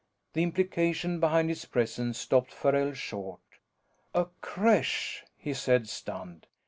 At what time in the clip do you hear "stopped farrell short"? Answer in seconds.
2.17-3.41